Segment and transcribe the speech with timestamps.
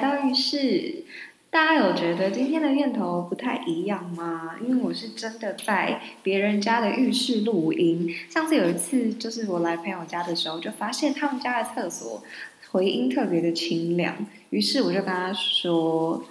[0.00, 1.04] 到浴室。
[1.52, 4.54] 大家有觉得今天的念头不太一样吗？
[4.64, 8.08] 因为我是真的在别人家的浴室录音。
[8.28, 12.22] 上次有一次，就是我来朋友家的时候，就发现他们家的厕所
[12.70, 16.24] 回音特别的清凉，于是我就跟他说：“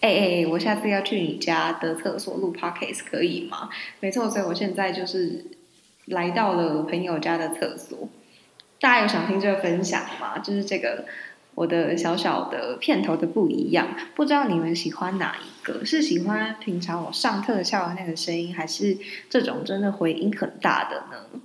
[0.00, 5.46] 哎、欸、哎，我下次要去你家的厕所录 podcast 可以吗？”没错，所以我现在就是
[6.04, 8.10] 来到了朋友家的厕所。
[8.80, 10.38] 大家有想听这个分享吗？
[10.38, 11.06] 就是这个
[11.58, 15.84] 我的小小的片头的不一样，不知道你们喜欢哪一个？
[15.84, 18.96] 是喜欢平常我上特效的那个声音，还是
[19.28, 21.40] 这种真的回音很大的呢？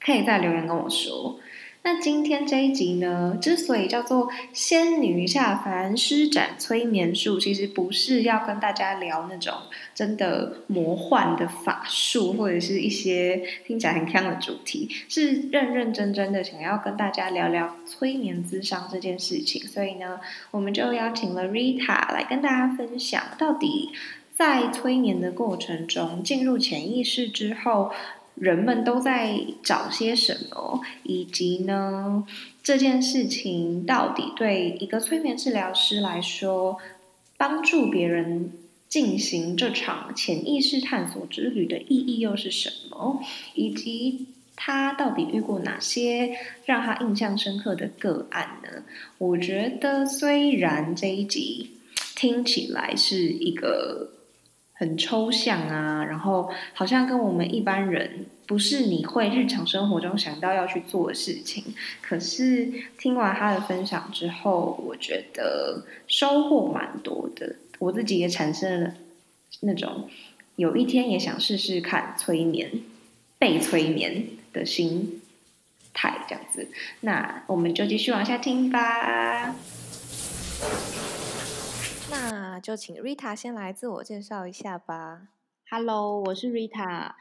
[0.00, 1.38] 可以在留言跟我说。
[1.86, 9.54] 那今天这一集呢，之所以叫做“仙女下凡施展催眠术”，其实不是要跟大家聊那种
[9.94, 19.64] 真的魔幻的法术，或者是一些听起来很锵的主题，是认认真真的想要跟大家聊聊催眠咨商这件事情。
[19.68, 20.18] 所以呢，
[20.50, 23.90] 我们就邀请了 Rita 来跟大家分享，到底
[24.34, 27.92] 在催眠的过程中，进入潜意识之后。
[28.36, 32.24] 人们都在找些什么，以及呢，
[32.62, 36.76] 这件事情到底对一个催眠治疗师来说，
[37.38, 38.52] 帮助别人
[38.88, 43.22] 进行这场潜意识探索之旅的意义又是什么？
[43.54, 48.82] 以及他到底遇过哪些让他印象深刻的个案呢？
[49.16, 51.70] 我觉得，虽然这一集
[52.14, 54.10] 听起来是一个。
[54.78, 61.64] 很抽象啊，然后好像跟我们一般人不是你会日常生活中想到要去做的事情。
[62.02, 67.56] 可是听完他的分享之后，我觉得收获蛮多的。
[67.78, 68.94] 我自己也产生了
[69.60, 70.08] 那种
[70.56, 72.70] 有一天也想试试看催眠、
[73.38, 75.22] 被催眠的心
[75.94, 76.68] 态，这样子。
[77.00, 79.54] 那我们就继续往下听吧。
[82.60, 85.28] 就请 Rita 先来自我介绍一下吧。
[85.70, 87.14] Hello，我是 Rita。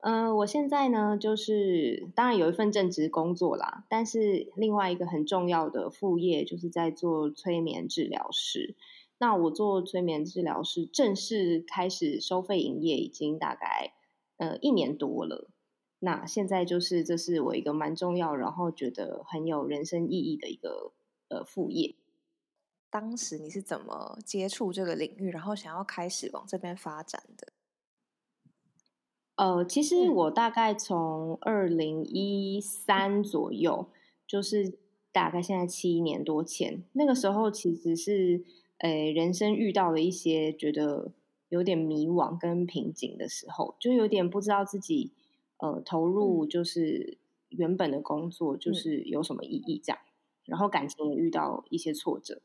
[0.00, 8.76] 嗯、呃，我现在呢，就是当然有一份正职工作啦，但是另外一个很重要的副业就是在做催眠治疗师。
[9.18, 13.94] 那我做催眠治疗师，正式开始收费营业已经大概
[14.36, 15.48] 呃一年多了。
[15.98, 20.92] 那现在就是这是我一个蛮重要，然后觉得很有人生意义的一个
[21.28, 21.96] 呃副业。
[22.88, 27.52] 当时你是怎么接触这个领域，然后想要开始往这边发展的？
[29.34, 33.90] 呃，其实我大概从二零一三左右，
[34.26, 34.78] 就是
[35.12, 38.42] 大概现在七年多前，那个时候其实是
[38.78, 41.12] 呃人生遇到了一些觉得
[41.50, 45.12] 有点迷惘跟瓶颈的时候，就有点不知道自己
[45.58, 47.18] 呃投入就是
[47.50, 49.98] 原本的工作就是有什么意义这样，
[50.46, 52.40] 然后感情也遇到一些挫折。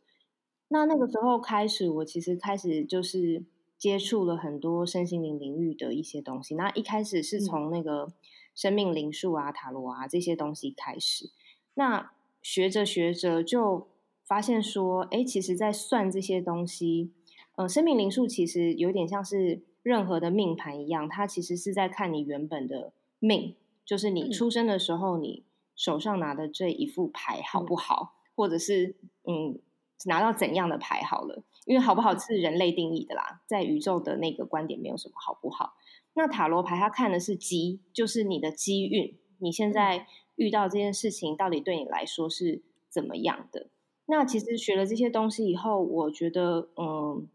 [0.74, 3.44] 那那个时候开始，我其实开始就是
[3.78, 6.56] 接触了很多身心灵领域的一些东西。
[6.56, 8.14] 那一开始是从那个
[8.56, 11.30] 生命灵数啊、塔罗啊这些东西开始。
[11.74, 13.90] 那学着学着就
[14.24, 17.12] 发现说，哎，其实，在算这些东西，
[17.58, 25.44] 呃，生命灵数其实有点像是任何的命盘一样，它其实是在看你原本的命，就是你出生的时候，你
[25.76, 28.96] 手上拿的这一副牌好不好，或者是
[29.28, 29.60] 嗯。
[30.06, 35.74] 拿到怎样的牌好了，因为好不好是人类定义的啦，在宇宙的那个观点没有什么好不好。
[36.14, 43.68] 那塔罗牌它看的是机，就是你的机运，你现在遇到这件事情到底对你来说是怎么样的？
[44.08, 47.30] 那其实学了这些东西以后，我觉得，嗯，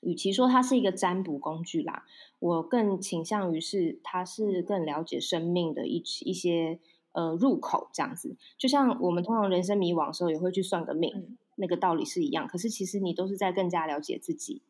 [0.00, 2.06] 与其说它是一个占卜工具啦，
[2.38, 6.78] 我更倾向于是它是更了解生命的一一些
[7.12, 8.34] 呃入口这样子。
[8.56, 11.36] 就像我们通常人生迷惘的时候，也会去算个命。
[11.60, 14.62] 那个道理是一样，可是其实你都是在更加了解自己。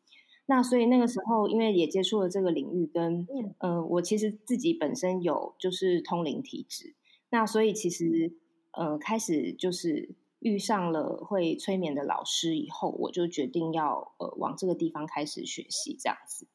[0.47, 6.95] 那所以那个时候，因为也接触了这个领域，跟嗯、呃，我其实自己本身有就是通灵体质，
[7.29, 8.33] 那所以其实
[8.71, 16.47] 呃，开始就是遇上了会催眠的老师以后，我就决定要呃往这个地方开始学习这样子。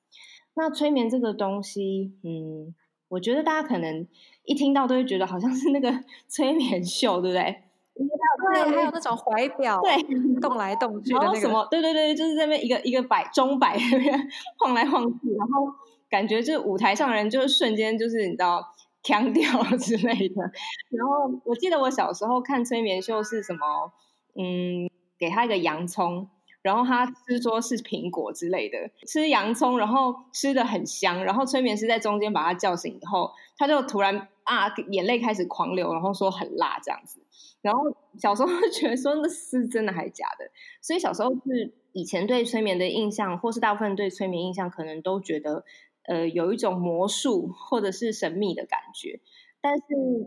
[0.54, 2.74] 那催眠这个东西，嗯，
[3.08, 4.06] 我觉得大家可能
[4.44, 7.62] 一听到都会觉得好像是那个 催眠秀，对不对？
[7.96, 14.28] 对，还有那种怀表，对，动来动去的那个什么，对对对，就是在那边一个一个摆钟摆那边
[14.58, 15.72] 晃来晃去，然后
[16.10, 18.62] 感觉就是舞台上人就是瞬间就是你知道
[19.02, 20.43] 腔调 之类的。
[20.90, 23.93] 然后我记得我小时候看催眠秀是什么，
[24.34, 26.28] 嗯，给他一个洋葱，
[26.60, 37.20] 然后他吃说是苹果之类的，吃洋葱，然后吃的很香，然后催眠师在中间把他叫醒以后，他就突然啊，眼泪开始狂流，然后说很辣这样子。
[37.62, 40.50] 然后小时候 觉得说那是真的还是假的，
[40.81, 45.64] 所以小时候是以前对催眠的印象，或是大部分对催眠印象，可能都觉得
[46.04, 49.20] 呃有一种魔术或者是神秘的感觉。
[49.60, 49.82] 但是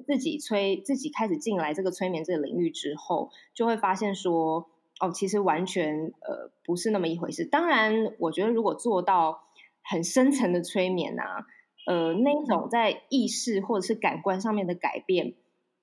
[0.05, 4.69] 自己催自己开始进来这个催眠这个领域之后，就会发现说
[4.99, 7.45] 哦，其实完全呃不是那么一回事。
[7.45, 9.43] 当然，我觉得如果做到
[9.81, 11.45] 很深层的催眠啊，
[11.85, 15.35] 呃，那一种在意识或者是感官上面的改变。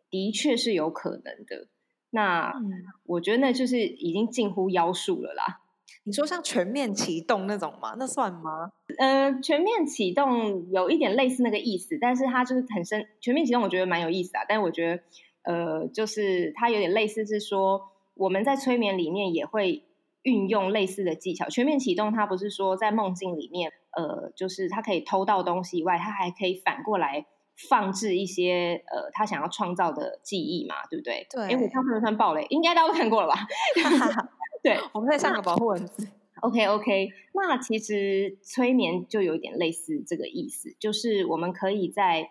[0.09, 1.67] 的确是有可能的，
[2.11, 2.71] 那、嗯、
[3.07, 5.63] 我觉得那就是已经近乎妖术了啦。
[6.05, 7.97] 你说像全面启动那种吗？
[7.99, 8.71] 那算吗？
[8.99, 13.05] 呃，全面启动有一点类似那个意思，但是它就是很深。
[13.21, 15.03] 全面启动我觉得蛮有意思啊，但是我觉得
[15.43, 19.83] 呃，就是它有点类似是说我们在催眠里面也会
[20.27, 21.49] 运用类似的技巧。
[21.49, 27.27] 全面启动它不是说在梦境里面，呃，就是它可以偷到东西以外，它还可以反过来。
[27.71, 31.27] 放置一些呃，他想要创造的记忆嘛，对不对？
[31.31, 31.45] 对。
[31.45, 33.47] 哎，我刚才算暴雷，应该大家都看过了吧？
[34.63, 36.07] 对， 我们在上个保护文字。
[36.43, 42.29] OK OK，那其实催眠就有点类似这个意思，就是我们可以在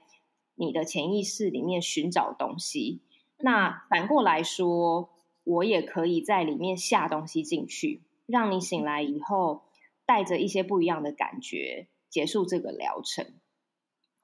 [0.54, 3.02] 你的潜意识里面寻找东西。
[3.40, 5.10] 那反过来说，
[5.46, 9.62] 我也可以在里面下东西进去，让你醒来以后
[10.06, 13.26] 带着一些不一样的感觉结束这个疗程。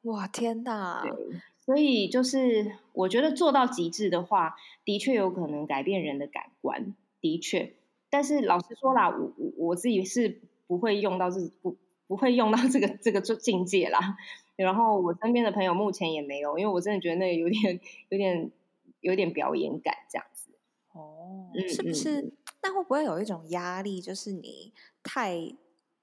[0.02, 1.04] 哇天哪！
[1.04, 7.74] 对，所以就是我觉得做到极致的话，的确有可能改变人的感官，的确。
[8.10, 11.78] 但是老实说啦，我我我自己是不会用到这不
[12.08, 14.18] 不会用到这个这个境界啦。
[14.56, 17.80] 然后我身边的朋友目前也没有，因为我真的觉得那个有点
[18.10, 18.52] 有点
[19.00, 20.51] 有点表演感这样子。
[20.94, 22.22] 哦，是不是？
[22.22, 22.32] 嗯、
[22.64, 24.74] 那会不会有一种压力，就是你
[25.04, 25.36] 太，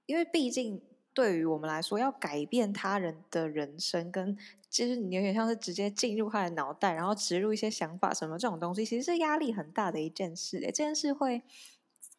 [0.06, 0.80] 因为毕竟。
[1.14, 4.38] 对于我们来说，要改变他人的人生，跟
[4.70, 10.58] 其实你有点像是直接进入他的脑袋，然后植入一些想法什么这种东西，其实是压力很大的一件事。
[10.58, 11.42] 哎，这件事会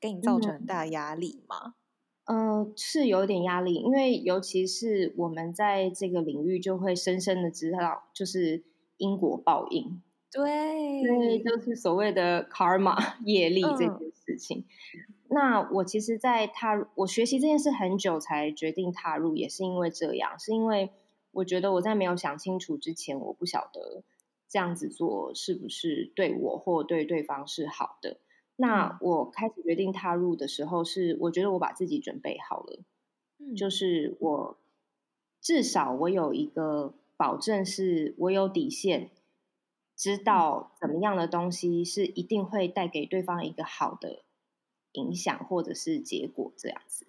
[0.01, 1.75] 给你造成很大的压力吗？
[2.25, 8.66] 嗯，呃，是有点压力，因为尤其是我们在这个领域，就会深深的知道，就是
[8.98, 10.01] 因果报应。
[10.31, 14.60] 对，对，就是所谓的 karma 业力这件事情。
[14.60, 20.90] 嗯那我其实，在踏入我学习这件事很久才决定踏入，也是因为这样，是因为
[21.30, 24.02] 我觉得我在没有想清楚之前，我不晓得
[24.48, 28.18] 这样子做是不是对我或对对方是好的。
[28.56, 32.80] 那我开始决定踏入的时候，是我觉得我把自己准备好了，
[33.38, 34.58] 嗯，就是我
[35.40, 39.12] 至少我有一个保证，是我有底线，
[40.00, 44.24] 知道怎么样的东西是一定会带给对方一个好的。
[44.94, 47.06] 影响或者是结果这样子，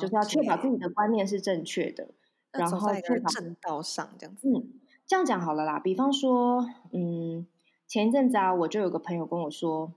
[0.00, 2.10] 就是要确保自己的观念是正确的，
[2.50, 4.48] 然后在正道上这样子。
[4.48, 5.78] 嗯，这样讲好了啦。
[5.78, 7.46] 比方说，嗯，
[7.86, 9.94] 前一阵子啊，我就有个朋友跟我说，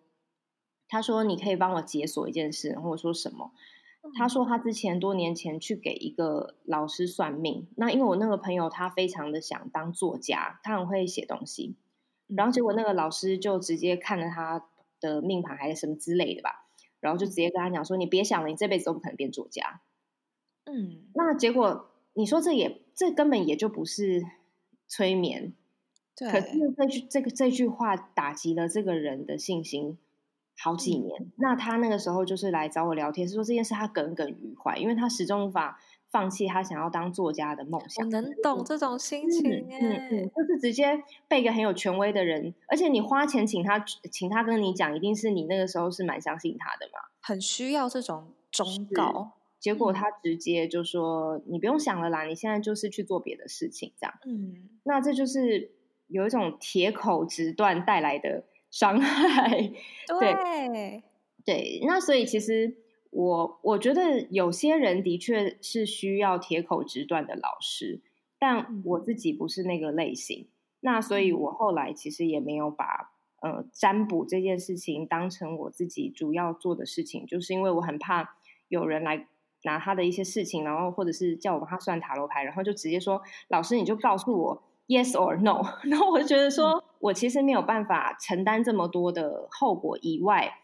[0.88, 3.52] 他说你可以帮我解锁一件事，然后我说什么？
[4.16, 11.76] 他说他之前多年前去给一个老师算命，那因为我那个朋友他非常的想当作家，他很会写东西，
[12.36, 14.66] 然后结果那个老师就直接看了他
[15.00, 16.66] 的命盘还是什么之类的吧。
[17.00, 19.82] 然后就直接跟他讲说：“你别想了，你这辈子都不可能变作家。”
[20.66, 24.24] 嗯，那结果你说这也这根本也就不是
[24.88, 25.54] 催眠，
[26.16, 26.30] 对。
[26.30, 26.48] 可是
[26.78, 29.98] 这句这个这句话打击了这个人的信心
[30.58, 31.24] 好几年。
[31.24, 31.32] 嗯。
[31.38, 35.80] 那他那个时候就是来找我聊天，是说这件事他耿耿于怀，因为他始终无法。
[36.12, 39.80] 放弃他想要当作家的梦想，我能懂这种心情耶。
[39.80, 43.80] 嗯嗯嗯，就是直接被一个很有权威的人，而且你花钱请他，
[44.12, 49.32] 请他跟你讲，一定是你那个时候是蛮相信他的嘛，很需要这种忠告。
[49.60, 55.72] 结果他直接就说：“嗯，你不用想了啦，你现在就是去做别的事情。”这样，嗯，那这就是
[56.08, 59.50] 有一种铁口直断带来的伤害。
[60.20, 61.04] 对对，
[61.46, 62.76] 对，那所以其实。
[63.12, 68.02] 我我觉得有些人的确是需要铁口直断的老师，
[68.40, 70.48] 但我自己不是那个类型。
[70.80, 78.36] 那所以，我后来其实也没有把呃占卜这件事情当成我自己主要做的事情，就是因为我很怕
[78.70, 79.28] 有人来
[79.64, 90.61] 拿他的一些事情，然后或者是叫我帮他算塔罗牌，然后就直接说老师你就告诉我 yes or no， 然后我就觉得说我其实没有办法承担这么多的后果以外。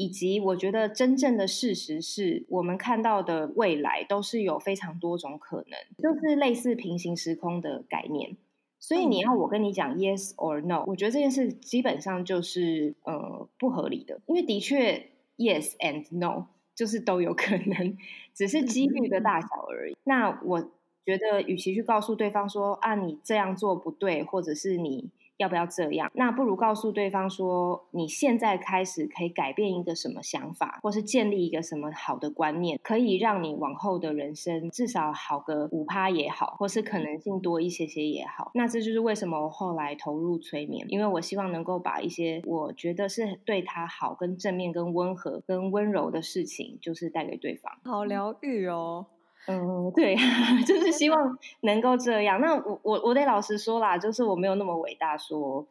[0.00, 8.34] 以及我觉得真正的事实是我们看到的未来都是有非常多种可能，就是类似平行时空的概念。
[8.78, 17.98] 所以你要我跟你讲 yes or no，我觉得这件事基本上就是呃不合理的，因为的确 yes and no 就是都有可能，
[18.32, 19.96] 只是几率的大小而已。
[20.04, 20.62] 那我
[21.04, 25.10] 觉得与其去告诉对方说啊，你这样做不对，或者是你。
[25.40, 26.10] 要不要这样？
[26.14, 38.50] 那不如告诉对方说，你现在开始可以改变一个什么想法，或是建立一个什么好的观念，可以让你往后的人生至少好个五趴也好，或是可能性多一些些也好。
[38.52, 47.72] 那这就是为什么我后来投入催眠，因为我希望能够把一些我觉得是对他好、跟正面、跟温和、跟温柔的事情，就是带给对方。
[47.84, 49.06] 好疗愈哦。
[49.50, 50.14] 嗯，对，
[50.64, 52.40] 就是希望能够这样。
[52.40, 55.66] 那我我我得老实说啦，就是我没有那么伟大说，说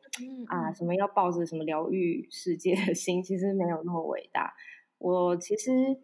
[0.48, 4.54] 啊什么要抱着什么疗愈世界的心，其实没有那么伟大。
[4.98, 5.98] 我其实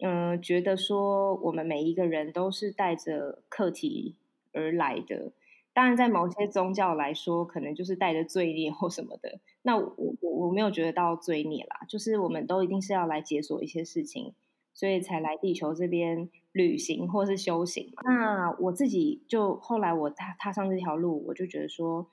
[0.00, 4.16] 嗯觉得说，我们每一个人都是带着课题
[4.52, 5.32] 而来的。
[5.72, 9.40] 当然，在某些宗教来说，可能就是带着罪孽或什么的。
[9.62, 14.34] 那我我我没有觉得到罪孽啦，就是我们都一定是要来解锁一些事情。
[14.74, 17.92] 所以才来地球这边旅行或是修行。
[18.04, 22.08] 那我自己就后来我踏踏上这条路，我就觉得说，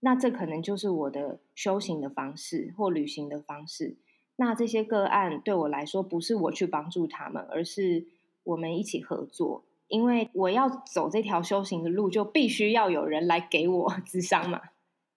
[0.00, 3.98] 那这可能就是我的修行的方式或旅行的方式。
[4.36, 8.06] 那这些个案对我来说，不是我去帮助他们，而是
[8.44, 9.64] 我们一起合作。
[9.88, 14.60] 因为我要走这条修行的路，就必须要有人来给我 智商嘛。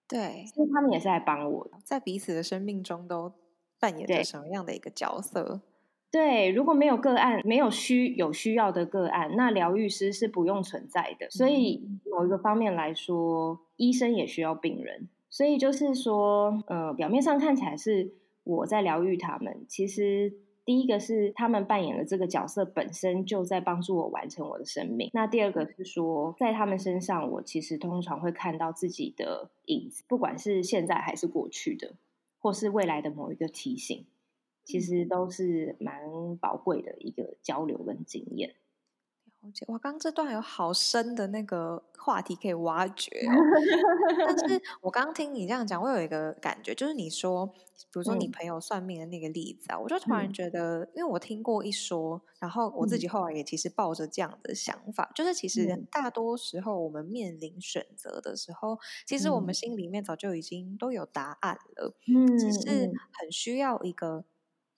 [0.08, 3.34] 对，所以他们也是来帮我的，在彼此的生命中都
[3.80, 5.62] 扮演着什么样的一个角色？
[6.12, 11.30] 对，如果没有个案，没有需有需要的个案，那疗愈师是不用存在的。
[11.30, 15.08] 所以某一个方面来说，医生也需要病人。
[15.30, 18.12] 所以就是说，呃，表面上看起来是
[18.44, 20.34] 我在疗愈他们，其实
[20.66, 25.10] 第一个是他们扮演的这个角色本身就在帮助我完成我的生命。
[25.14, 31.94] 那第二个是说，在他们身上，我其实通常会看到自己的影子，不管是现在还是过去的，
[32.38, 34.06] 或是未来的某一个提醒。
[34.64, 38.56] 其实都是蛮宝贵的一个交流跟经验。
[39.44, 43.34] 了解，哇，刚刚这段有好深的那个话题可以挖掘哦。
[44.28, 58.78] 但是 我刚刚听你这样讲，我有一个感觉，就是你说，比如说你朋友算命的那个例子啊，嗯、我就突然觉得，因为我听过一说，然后我自己后来也其实抱着这样的想法，嗯、就是其实大多时候我们面临选择的时候，
[59.08, 64.26] 其实我们心里面早就已经都有答案了，嗯，只是很需要一个。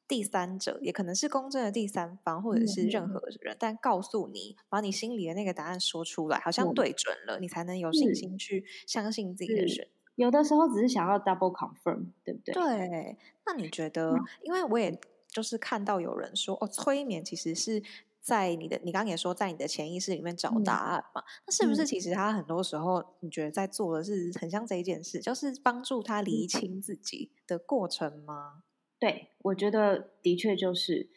[0.08, 9.92] 第三者也可能是公正的第三方，或者是任何人，嗯、但告诉你，把你心里的那个答案说出来，好像对准了，嗯、你才能有信心去相信自己的选择。
[10.16, 12.54] 有的时候只是想要 double confirm，对不对？
[12.54, 13.18] 对。
[13.46, 14.12] 那你觉得？
[14.12, 17.82] 嗯、因为我也就是看到有人说，哦，催眠其实是
[18.22, 21.22] 在你的，你刚刚也说在你的潜意识里面找答案嘛？
[21.22, 28.64] 嗯、那是不是其实他很多时候，你觉得在做的是很像这一件事，就是帮助他厘清自己的过程吗？
[29.04, 31.10] 对，我觉得的确就是，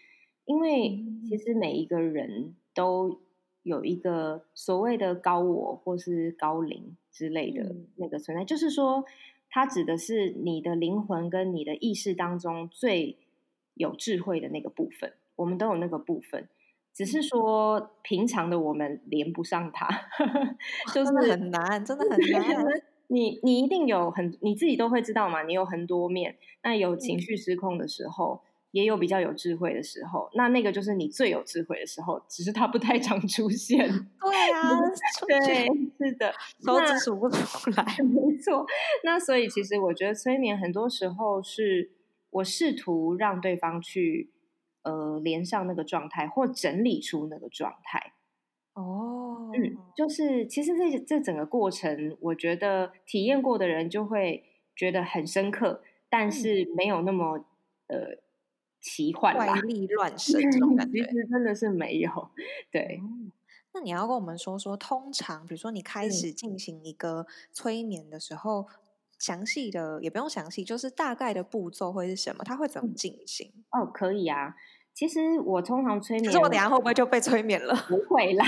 [0.45, 3.21] 因为其实每一个人都
[3.63, 9.05] 有一个所谓的高我或是高灵之类的那个存在，嗯、就是说，
[9.49, 13.19] 它指的是你的灵魂跟你的意识当中最
[13.75, 15.13] 有智慧的那个部分。
[15.37, 16.49] 我们都有那个部分，
[16.93, 19.89] 只是说平常的我们连不上它，
[20.93, 22.83] 就是很难，真的很难。
[23.09, 33.79] 你你一定有很你自己都会知道嘛，你有很多面，那有情绪失控的时候，嗯、也有比较有智慧的时候，那那个就是你最有智慧的时候，只是它不太常出现。
[34.21, 34.71] 对啊，
[35.27, 35.67] 对，
[35.99, 36.33] 是的，
[36.65, 38.67] 手指数不出来， 没错。
[39.05, 41.91] 那所以其实我觉得催眠很多时候是
[42.31, 44.31] 我试图让对方去
[44.83, 48.13] 呃连上那个状态，或整理出那个状态。
[48.77, 54.45] 哦，嗯，就是其实这这整个过程，我觉得体验过的人就会
[54.77, 57.39] 觉得很深刻，但是没有那么
[57.87, 58.19] 呃
[58.79, 62.31] 奇幻吧，怪力乱 神这种感觉，其实真的是没有。
[62.71, 63.33] 对，嗯，
[63.73, 68.67] 那你要跟我们说说，通常比如说你开始进行一个催眠的时候，
[69.19, 72.45] 详细的也不用详细，就是大概的步骤会是什么？
[72.45, 73.51] 它会怎么进行？
[73.71, 74.55] 哦，可以啊。
[74.97, 77.75] 其实我通常催眠，可是我等下会不会就被催眠了？
[77.87, 78.47] 不会啦，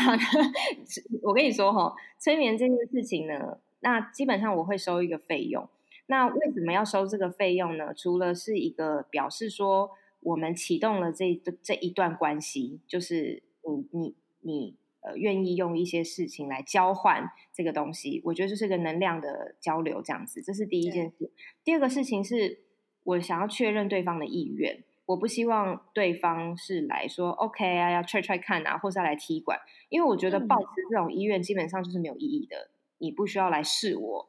[1.22, 5.68] 我跟你说哈，催眠这件事情呢，那基本上我会收一个费用。
[6.06, 7.92] 那为什么要收这个费用呢？
[7.94, 9.90] 除了是一个表示说
[10.20, 21.30] 我们启动了这这一段关系，就是你你你呃愿意用一些事情来交换这个东西，我觉得这是个能量的交流，这样子，这是第一件事。
[21.62, 22.60] 第二个事情是
[23.04, 24.82] 我想要确认对方的意愿。
[25.08, 32.68] 我不希望对方是来说 OK 啊，要 try try 看啊，或是要来踢馆，因为我觉得抱持这种医院基本上就是没有意义的。
[32.98, 34.28] 你不需要来试我，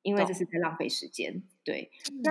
[0.00, 1.42] 因为这是在浪费时间。
[1.62, 1.90] 对，
[2.22, 2.30] 那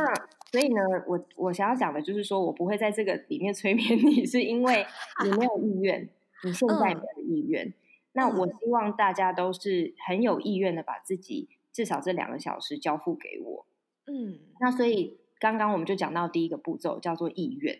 [0.49, 4.83] 所以呢，我我想要讲的就是说，我不会在这个里面催眠你，是因为
[5.23, 6.09] 你没有意愿，
[6.43, 7.71] 你现在没有意愿。
[8.13, 13.67] 那我希望大家都是很有意愿的把自己至少这两个小时交付给我。
[14.07, 15.19] 嗯，那所以
[15.51, 17.79] 刚刚我们就讲到第一个步骤叫做意愿，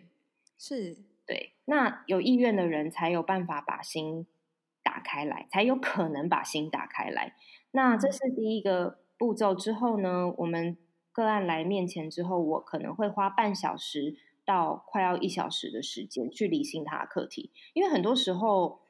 [0.58, 1.54] 是对。
[1.66, 4.28] 那有意愿的人才有办法把心
[4.84, 7.36] 打开来，才有可能把心打开来。
[7.72, 10.78] 那这是第一个步骤之后呢，我们
[11.12, 18.82] 个案来面前之后，我可能会花半小时到快要一小时的时间去理清他的课题，因为很多时候。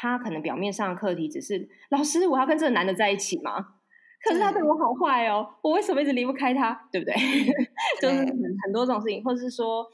[0.00, 3.77] 他可能表面上的课题只是老师，我要跟这个男的在一起吗？
[4.22, 6.88] 可是他对我好坏哦，我为什么一直离不开他？
[6.92, 7.14] 对不对？
[8.00, 9.86] 就是很很多这种事情，或者是说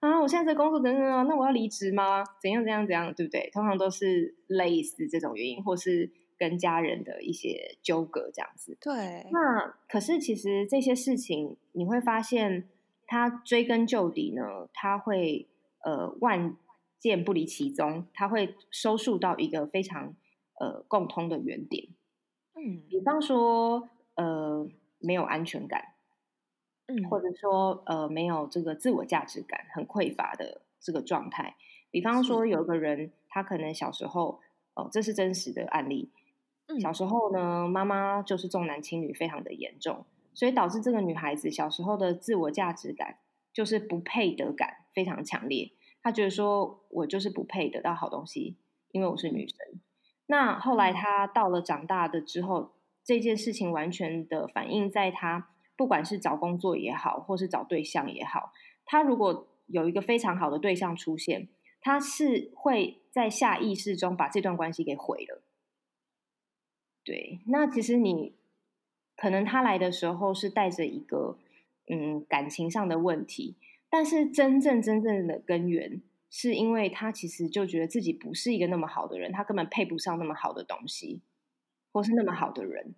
[0.00, 2.22] 啊，我现在这工作等等啊，那我要离职吗？
[2.40, 3.50] 怎样怎样怎样，对不对？
[3.52, 8.76] 通常都是类似这种原因，或是跟家人的一些纠葛这样子。
[8.80, 9.26] 对。
[9.30, 12.68] 那可是其实这些事情，你会发现，
[13.06, 15.48] 他追根究底呢，他会
[15.84, 16.56] 呃万。
[17.02, 20.14] 件不离其宗，他会收束到一个非常
[20.60, 21.88] 呃共通的原点。
[22.54, 24.68] 嗯，比方说呃
[24.98, 25.94] 没有安全感，
[26.86, 31.56] 嗯，或者说呃没有这个自我价值感很匮乏的这个状态。
[31.90, 34.40] 比方说有一个人，他可能小时候
[34.74, 36.10] 哦、呃，这是真实的案例。
[36.68, 43.18] 嗯，小时候呢，妈妈就是重男轻女非常的严重，所以导致这个女孩子小时候的自我价值感
[43.52, 45.72] 就是不配得感非常强烈。
[46.02, 48.56] 她觉得说，我就是不配得到好东西，
[48.92, 49.56] 因为我是女生。
[50.32, 52.72] 那后来他到了长大的之后，
[53.04, 58.50] 这件事情完全的反映在他，不管是找工作也好，或是找对象也好，
[58.86, 61.48] 他如果有一个非常好的对象出现，
[61.82, 65.42] 他是会在下意识中把这段关系给毁了。
[67.04, 68.34] 对，那其实你
[69.14, 71.36] 可能他来的时候是带着一个
[71.90, 73.56] 嗯感情上的问题。
[73.90, 76.00] 但是真正真正的根源，
[76.34, 81.20] 是因为他其实就觉得自己不是一个那么好的人，他根本配不上那么好的东西，
[81.92, 82.94] 或是那么好的人，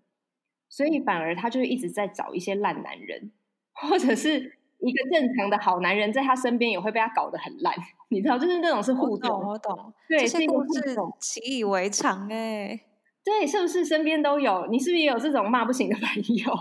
[0.69, 3.33] 所以反而他就一直在找一些烂男人，
[3.73, 4.39] 或者是
[4.79, 7.75] 一个正常的好男人，在他身边也会被他搞得很烂，
[8.09, 12.81] 你知道，就是那种是互动，我懂，我懂，对，这些故事习以为常哎，
[13.25, 14.69] 对，是不是身边都有？
[14.69, 16.55] 你是不是也有这种骂不醒的 朋友？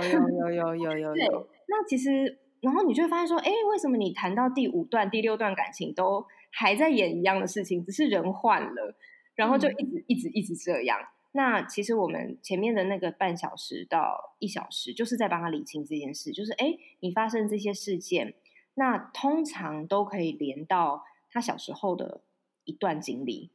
[0.00, 2.38] 有有有有有有有， 那其实。
[2.64, 8.96] 然后你就会发现说，哎，为什么你谈到第五段、第六段感情都还在演一样的事情，只是人换了，
[9.34, 10.98] 然后就一直、嗯、一直一直这样。
[11.32, 18.32] 那其实我们前面的那个半小时到一小时，就是在帮他理清这件事，就是哎，你发生这些事件，
[18.76, 22.22] 那通常都可以连到他小时候的
[22.64, 23.50] 一段经历，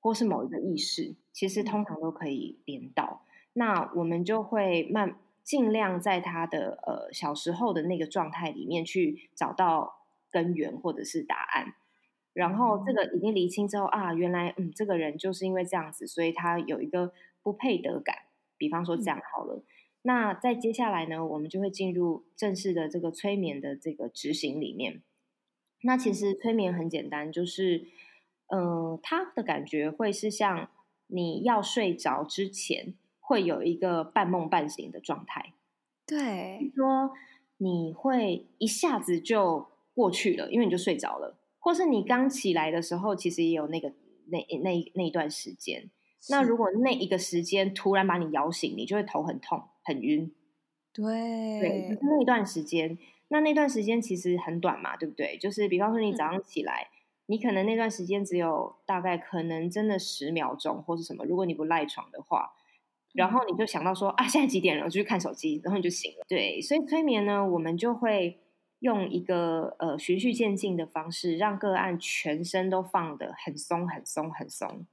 [0.00, 3.22] 或是某一个意识，其实通常都可以连到。
[3.52, 5.16] 那我们就会慢。
[5.42, 11.74] 尽量在他的呃小时候的那个状态里面去找到根源或者是答案，
[12.32, 18.16] 然后这个已经厘清之后啊，原来嗯这个人就是因为这样子，所以他有一个不配得感。
[18.56, 19.64] 比方说这样好了，嗯、
[20.02, 25.02] 那在接下来呢，我们就会进入正式的这个催眠的这个执行里面。
[25.82, 27.86] 那其实催眠很简单，就是
[28.48, 30.68] 嗯、呃，他的感觉会是像
[31.06, 32.94] 你要睡着之前。
[33.30, 35.52] 会有一个半梦半醒的状态，
[36.04, 37.12] 对，说
[37.58, 43.92] 你会一下子就过去了，因为你就睡着了，或是你刚起来的时候，其实也有那个
[44.26, 45.88] 那那那一段时间。
[46.28, 50.34] 那如果那一个时间突然把你摇醒，你就会头很痛、很晕。
[50.92, 51.04] 对，
[51.60, 55.38] 对，就是那一段时间，那那段时间其实很短嘛，对不对？
[55.38, 56.92] 就是比方说你早上起来，嗯、
[57.26, 62.54] 你可能那段时间只有大概可能真的十秒钟，或是什么，如果你不赖床的话。
[63.12, 64.84] 然后你就想到说啊，现在几点了？
[64.84, 66.24] 我就去看手机，然后你就醒了。
[66.28, 68.38] 对，所以催眠呢，我们就会
[68.78, 74.86] 用一个呃循序渐进的方式，让个案全身都放得很松、很松、很松，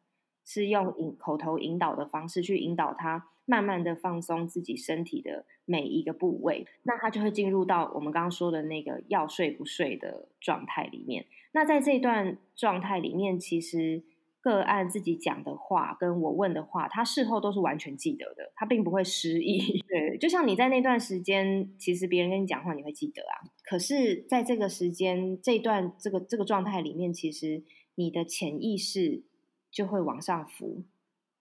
[0.43, 11.27] 是用引口头引导的方式去引导他，慢慢的放松自己身体的每一个部位，那他就会进入到我们刚刚说的那个要睡不睡的状态里面。
[11.51, 14.03] 那在这段状态里面，其实。
[14.39, 19.79] 个案自己讲的话跟我问的话，他事后都是完全记得的，他并不会失忆。
[19.89, 23.43] 对，就像你在那段时间，其实别人跟你讲话，你会记得啊。
[23.63, 27.63] 可是在这个时间、这段这个这个状态里面，其实
[27.95, 29.23] 你的潜意识
[29.69, 30.83] 就会往上浮，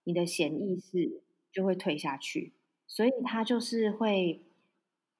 [0.02, 2.54] 你的显意识就会退下去。
[2.88, 4.42] 所以他就是会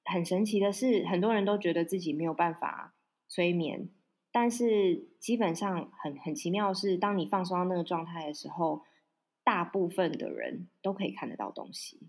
[0.03, 2.95] 很神奇的是，很多人都觉得自己没有办法
[3.29, 3.89] 催眠。
[4.39, 8.83] 但是基本上很很奇妙的是，当你放松到那个状态的时候，
[9.43, 12.07] 大部分的人都可以看得到东西，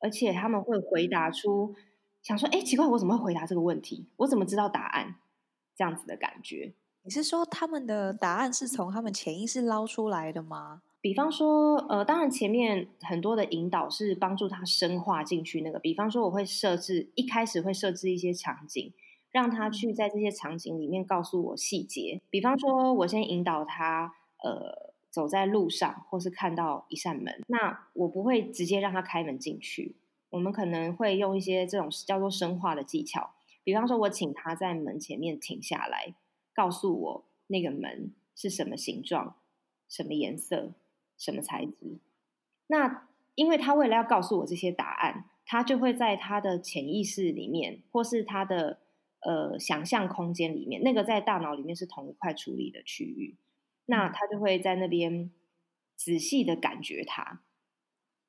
[0.00, 1.76] 而且他们会回答出
[2.22, 4.08] 想说：“哎，奇怪，我怎么会回答这个问题？
[4.16, 5.14] 我怎么知道答案？”
[5.78, 6.74] 这样子的感觉。
[7.04, 10.82] 你是说他们的答案是从他们潜意识捞出来的吗？
[11.00, 15.78] 比方说，呃，当然前面很多的引导是帮助他深化进去那个。
[15.78, 18.92] 比方说，我会设置一开始会设置一些场景，
[19.30, 22.20] 让他去在这些场景里面告诉我细节。
[22.30, 29.96] 比方说，我先引导他，呃，走在路上或是看到一扇门，那我不会直接让他开门进去。
[30.30, 33.30] 我们可能会用一些这种叫做深化的技巧。
[33.64, 36.14] 比方说，我请他在门前面停下来，
[36.54, 39.36] 告诉我那个门是什么形状、
[39.88, 40.72] 什么颜色。
[41.18, 41.98] 什么材质？
[42.68, 48.78] 那因为他为了要告诉我这些答案，他就会在他的潜意识里面，或是他的
[49.20, 53.36] 呃想象空间里面，那个在大脑里面是同一块处理的区域，
[53.86, 55.30] 那他就会在那边
[55.96, 57.42] 仔细的感觉它，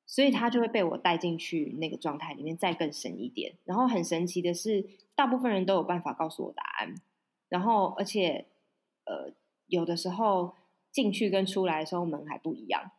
[0.06, 3.54] 所以他就会被我带进去那个状态里面，再更深一点。
[3.64, 6.94] 然后很神奇的是，大部分人都有办法告诉我答案，
[7.48, 8.46] 然后而且
[9.04, 9.32] 呃
[9.66, 10.54] 有的时候。
[10.92, 12.90] 进去跟出来的时候门还不一样，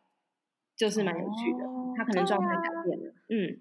[0.74, 1.64] 就是蛮有趣的。
[1.64, 3.60] 哦、他可能状态改变了，啊、嗯，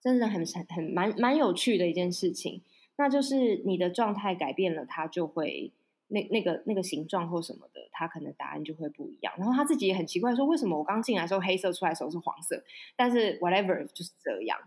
[0.00, 2.62] 真的很很很蛮蛮有趣的一件事情。
[2.98, 5.72] 那就是你的状态改变了，他就会
[6.08, 9.32] 那那个那个形状或什么的，他可能答案就会不一样。
[9.38, 12.62] 然后他自己也很奇怪，说为什么我刚进来的时候黑色，出来的时候是黄色，
[12.94, 14.58] 但是 whatever 就是这样。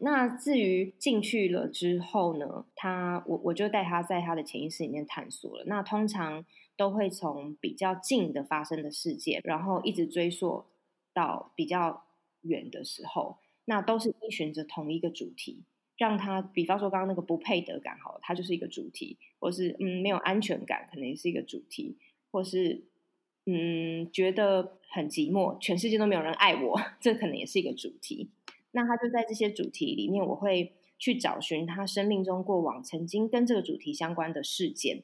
[0.00, 5.64] 那至于进去了之后呢，他我我就带他在他的潜意识里面探索了。
[5.66, 6.46] 那通常。
[6.76, 10.64] 都会从比较近的发生的事件，然后一直追溯
[11.12, 12.04] 到比较
[12.40, 15.62] 远的时候，那都是依循着同一个主题，
[16.00, 21.98] 让他，比方说刚刚那个不配得感，好，它就是一个主题，或是嗯没有安全感，可能也是一个主题，
[22.30, 22.84] 或是
[23.44, 28.30] 嗯觉得很寂寞，全世界都没有人爱我， 这可能也是一个主题。
[28.70, 35.02] 那他就在这些主题里面，我会去找寻他生命中过往曾经跟这个主题相关的事件。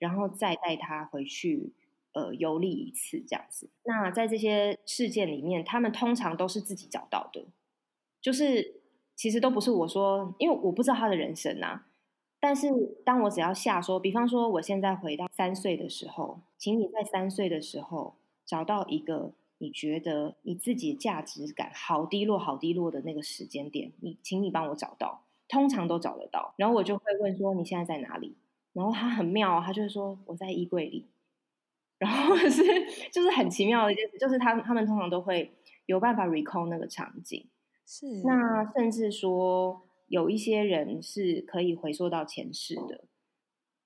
[0.00, 1.72] 然后再带他回去，
[2.12, 3.70] 呃，游历一次这样子。
[3.84, 7.46] 那在这些事件里面，他们通常都是自己找到的，
[8.20, 8.82] 就是
[9.16, 11.86] 其实都不是我说，因为我不知道他的人生啊。
[12.40, 12.68] 但是
[13.04, 26.52] 当我只要下说，比方说我现在回到三岁的时候，请你在三岁的时候找到一个你觉得你自己价值感好低落、好低落的那个时间点，你请你帮我找到，通常都找得到。
[26.58, 28.36] 然后我就会问说，你现在在哪里？
[28.74, 31.06] 然后他很妙，他就会说我在衣柜里，
[31.96, 32.62] 然后 是
[33.10, 35.50] 就是很奇妙的一件事，就是他他们通常都会
[35.86, 37.46] 有办法 recall 那个场景，
[37.86, 38.22] 是。
[38.24, 43.04] 那甚至说有一些人是可以回溯到前世的，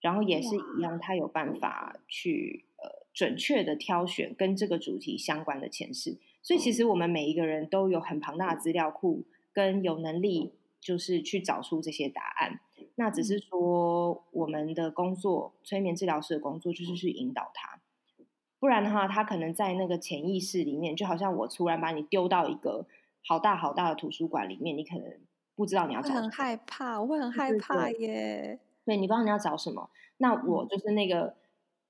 [0.00, 12.60] 然后也是一样，他有办法去呃准确的挑选跟这个主题相关的前世，所以其实我们每一个人都有很庞大的资料库，跟有能力就是去找出这些答案。
[12.94, 17.80] 那只是说，我们的工作，催眠治疗师的工作就是去引导他，
[18.58, 22.86] 不然的话，他可能在那个潜意识里面，就好像我突然把你丢到一个
[23.28, 25.04] 好大好大的图书馆里面，你可能
[25.54, 26.14] 不知道你要找。
[26.14, 28.58] 很害怕，我会很害怕耶。
[28.86, 31.36] 对，对，你不知道你要找什么，那我就是那个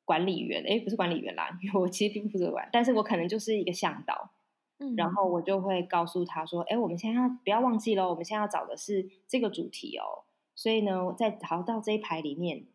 [0.05, 4.31] 管理员，哎、嗯，不是管理员啦，因为我其实并不负责管，但是我可能就是一个向导，
[4.79, 10.25] 嗯，然后我就会告诉他说，哎，我们现在要不要忘记喽，我们现在要找的是这个主题哦。
[10.57, 12.67] 所以呢，在好到这一排里面，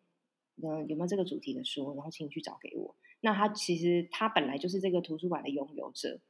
[0.64, 1.94] 嗯，有没有这个主题的书？
[1.96, 2.96] 然后请你去找给我。
[3.20, 6.22] 那他其实他本来就是这个图书馆的拥有者。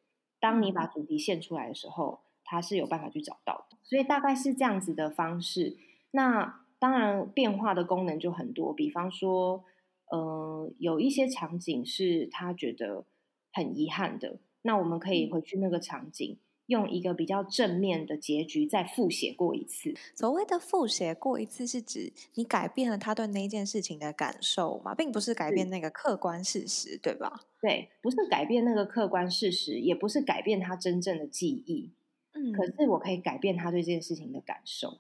[0.43, 3.77] 当你把主题献出来的时候，他是有办法去找到的。
[3.81, 5.77] 所以大概是这样子的方式。
[6.11, 9.63] 那当然变化的功能就很多，比方说，
[10.11, 13.05] 呃，有一些场景是他觉得
[13.53, 16.37] 很遗憾的，那我们可以回去那个场景。
[16.67, 19.93] 用一个比较正面的结局再复写过一次。
[20.15, 27.41] 所谓的复写过一次，是指你改变了他对那件事情的感受嘛，并不是改变那个客观事实，对吧？
[27.59, 31.91] 对，不是改变那个客观事实，也不是改变他真正的记忆。
[32.33, 34.99] 嗯，可是我可以改变他对这件事情的感受。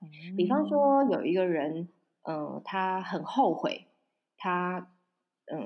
[0.00, 1.88] 嗯，比方说，有一个人，
[2.22, 3.86] 呃，他很后悔，
[4.36, 4.90] 他
[5.46, 5.58] 呃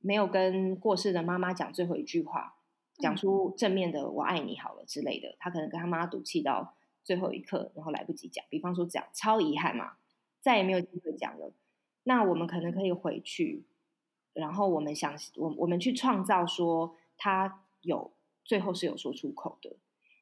[0.00, 2.56] 没有跟过世的妈妈讲最后一句话。
[2.98, 8.44] 讲出正面的“我爱你”好了之类的，他可能跟他妈赌气到最后一刻，然后来不及讲。
[8.48, 9.94] 比方说讲超遗憾嘛，
[10.40, 11.52] 再也没有机会讲了。
[12.04, 13.64] 那我们可能可以回去，
[14.32, 18.12] 然后我们想，我我们去创造说他有
[18.44, 19.76] 最后是有说出口的。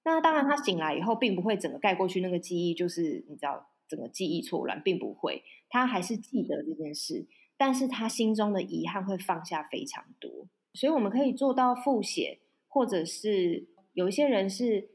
[0.04, 10.46] 那当然，他醒来以后，并不会整个盖过去那个记忆，就是你知道整个记忆错乱，并不会，他还是记得这件事，但是他心中的遗憾会放下非常多。
[10.74, 12.40] 所以我们可以做到复写。
[12.72, 14.88] 或者是有一些人是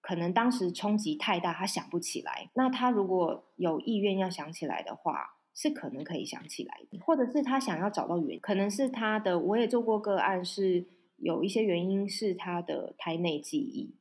[0.00, 2.50] 可能当时冲击太大，他想不起来。
[2.54, 6.98] 那他如果有意愿要想起来的话，是可能可以想起来的。
[7.00, 9.38] 或者是他想要找到原因，可能是他的。
[9.38, 13.94] 我也做过个案，是有一些原因是他的胎内记忆。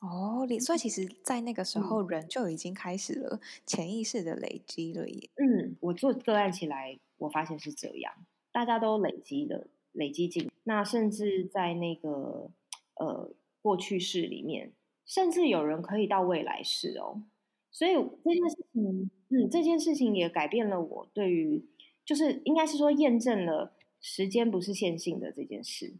[0.00, 5.30] 哦，所以其实，在那个时候，人就已经开始了潜意识的累积了耶。
[5.36, 8.12] 嗯，我做个案起来，我发现是这样，
[8.50, 10.50] 大家都累积了，累积进。
[10.64, 12.50] 那甚至在那个
[12.94, 14.72] 呃过去式里面，
[15.04, 17.22] 甚至有人可以到未来式哦。
[17.70, 21.64] 所以这件事情，嗯，这件事情也改变了我对于，
[22.04, 25.94] 就是应该是说验证了时间不是线性的这件事。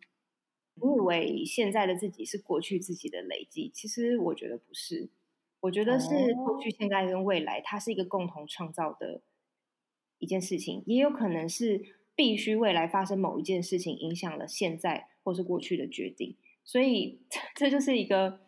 [0.76, 5.08] 我以为现在的自己是过去自己的累积，其实我觉得不是。
[5.60, 9.20] 我觉得是过去、现在跟未来，它是一个共同创造的
[10.18, 11.80] 一件事情，也有可能是
[12.14, 16.36] 必须未来发生某一件事情影响了现在或是过去的决定。
[16.64, 17.20] 所以
[17.54, 18.40] 这就是一个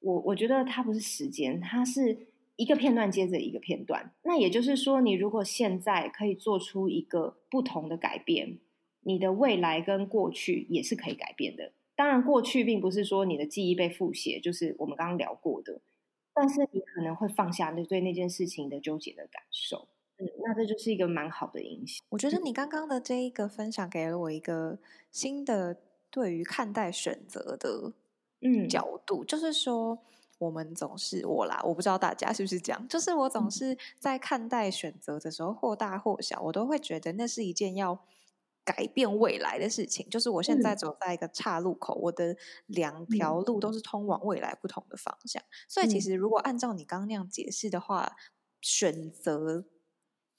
[0.00, 4.12] 我我觉得它不是时间，它是一个片段接着一个片段。
[4.22, 8.58] 那也就是说，你如果现在可以做出一个不同的改变。
[9.04, 11.72] 你的未来跟过去也是可以改变的。
[11.96, 15.80] 当然，过去并不是说你的记忆被复写，就是我们刚刚聊过的。
[16.32, 19.88] 但是你可能会放下那对那件事情的纠结的感受。
[20.18, 22.04] 嗯，那这就是一个蛮好的影响。
[22.10, 24.78] 我觉得你刚刚的这一个分享给了我一个
[25.10, 25.76] 新的
[26.10, 27.92] 对于看待选择的
[28.40, 29.98] 嗯角度，嗯，就是说
[30.38, 38.04] 我们总是我啦，我不知道大家是不是这样，就是我总是在看待选择的时候，或大或小，我都会觉得那是一件要。
[38.64, 45.42] 改变未来的事情，就是我现在走在一个岔路口，嗯、我的两条路都是通往未来不同的方向。
[45.42, 48.14] 嗯、所以，其实如果按照你刚刚那样解释的话，嗯、
[48.60, 49.64] 选择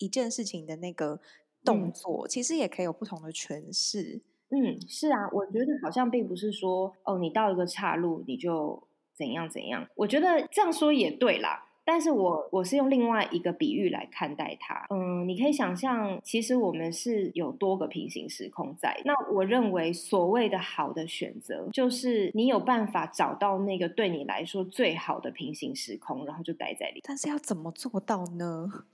[0.03, 1.19] 一件事情的那个
[1.63, 4.21] 动作，嗯、其实也可以有不同的诠释。
[4.49, 9.87] 嗯，是啊，我觉得好像并不是说哦，你到一个岔路你就怎样怎样。
[9.95, 11.69] 我觉得这样说也对啦。
[11.85, 19.01] 但是我我是用另外一个比喻来看待它，嗯，你可以想象，其实我们是有多个平行时空在。
[19.03, 27.01] 那我认为所谓的好的选择，就是你有办法找到那个对你来说最好的平行时空，然后就待在里。
[27.03, 28.85] 但是要怎么做到呢？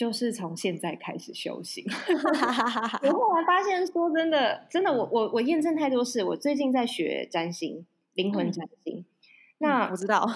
[0.00, 1.84] 就是从现在开始修行。
[3.04, 6.24] 我后来发现，说真的，真的，我我我验证太多事。
[6.24, 7.84] 我最近在学占星，
[8.14, 9.00] 灵魂占星。
[9.00, 9.04] 嗯
[9.62, 10.26] 那我知道，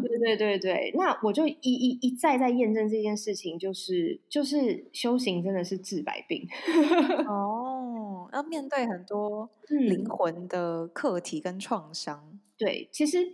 [0.00, 6.46] 对对对对，那我就一一一再再验证这件事情，就是就是修行真的是治百病。
[7.26, 12.22] 哦，要面对很多灵魂的课题跟创伤。
[12.32, 13.32] 嗯、对，其实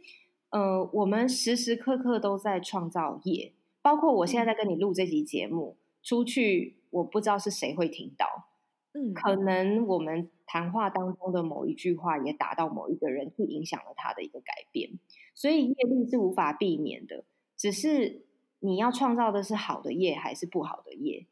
[0.49, 3.53] 呃，我们时时刻刻都在创造业，
[3.85, 8.49] 包括我现在在跟你录这集节目，出去我不知道是谁会听到，
[8.94, 14.99] 嗯，可能我们谈话当中的某一句话也打到某一个人，去影响了他的一个改变。
[15.35, 17.25] 所以业力是无法避免的，
[17.59, 18.23] 只是
[18.61, 21.27] 你要创造的是好的业还是不好的业。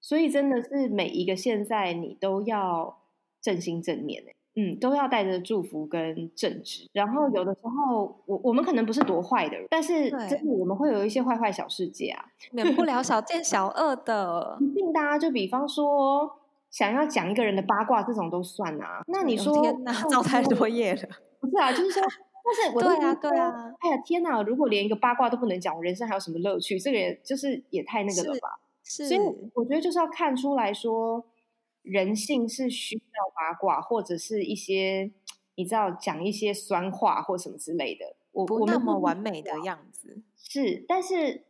[0.00, 2.98] 所以真的是每一个现在你都要
[3.40, 6.88] 正心正念，嗯，都要带着祝福跟正直。
[6.92, 14.56] 然后有的时候我我们可能不是多坏的人，但是真的我们会有一些坏坏小世界啊，免不了小奸小恶的。
[14.62, 16.38] 一定的啊，就比方说
[16.70, 19.02] 想要讲一个人的八卦这种都算啊。
[19.08, 21.02] 那你说天哪，造太多业了？
[21.40, 22.02] 不是啊，就是说。
[22.44, 24.42] 但是我，对啊，对啊，哎呀，天哪！
[24.42, 26.76] 如果连一个八卦都不能讲，我人生还有什么乐趣？
[26.76, 28.58] 这个也就是也太那个了吧？
[28.82, 29.20] 是，所以
[29.54, 31.24] 我觉得就是要看出来说，
[31.82, 35.10] 人性是需要八卦，或者是一些
[35.54, 38.16] 你知道讲一些酸话或什么之类的。
[38.32, 41.44] 我不那么完美的样子是，但是。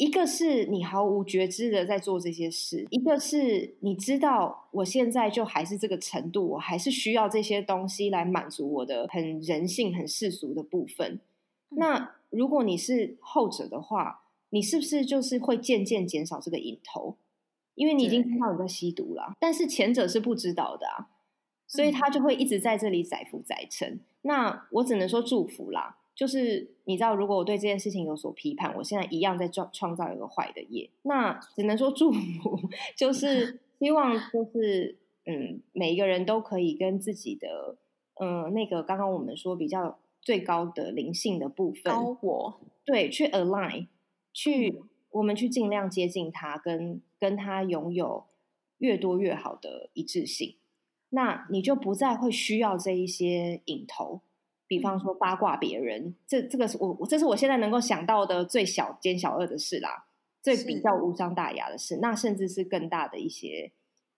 [0.00, 11.20] 一个是你毫无觉知的在做这些事，一个是你知道我现在就还是这个程度，我还是需要这些东西来满足我的很人性、很世俗的部分。
[11.68, 17.18] 那如果你是后者的话，你是不是就是会渐渐减少这个瘾头？
[17.80, 21.08] 因为你已经知道你在吸毒了，但是前者是不知道的啊，
[21.66, 24.00] 所以他就会一直在这里载浮载沉。
[24.20, 25.96] 那我只能说祝福啦。
[26.14, 32.60] 就是你知道，如果我对这件事情有所批判，我现在一样在创创造一个坏的业，那只能说祝福，
[32.94, 37.76] 就是 希望就是嗯，每一个人都可以跟自己的
[38.20, 43.86] 嗯那个刚刚我们说比较最高的灵性的部分，高我对去 align，
[44.34, 48.26] 去、嗯、我们去尽量接近他，跟跟他拥有
[48.78, 50.56] 越多越好的一致性，
[51.10, 54.20] 那你就不再会需要这一些瘾头。
[54.66, 60.06] 比方说八卦别人，这这个是我我这是我现在能够想到的最小奸小恶的事啦，
[60.40, 63.72] 最比较无伤大雅的事，那甚至是更大的一些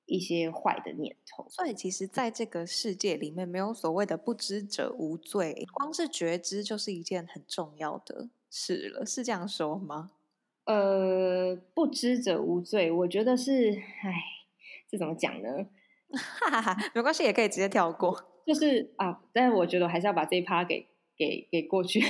[0.05, 1.47] 一些坏的念头。
[1.49, 10.11] 所以其实，在这个世界里面，没有所谓的不知者无罪，光是觉知就是一件很重要的事了，是这样说吗？
[10.64, 14.14] 呃，不知者无罪，我觉得是，哎，
[14.88, 15.48] 这怎么讲呢？
[16.12, 18.16] 哈哈哈，没关系，也可以直接跳过。
[18.46, 22.01] 就是啊，但是我觉得我还是要把这一趴给给给过去。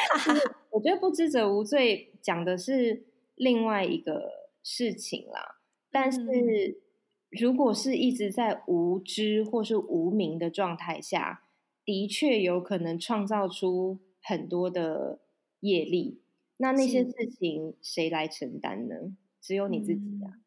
[0.70, 5.56] 我觉得不知者无罪讲的是另外一个事情啦，
[5.90, 6.82] 但是
[7.30, 11.44] 如果是一直在无知或是无名的状态下，
[11.84, 15.20] 的确有可能创造出很多的
[15.60, 16.22] 业力。
[16.58, 19.16] 那那些事情谁来承担呢？
[19.40, 20.40] 只有你自己啊。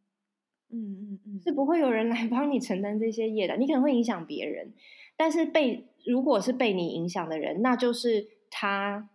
[0.71, 3.57] 嗯嗯嗯，是不会有人来帮你承担这些业的。
[3.57, 4.73] 你可能会影响别人，
[5.17, 9.09] 但是被如果是被你影响的人，那就是他